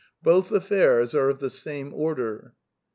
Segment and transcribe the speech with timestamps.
[0.23, 2.55] Both affairs are of the same order.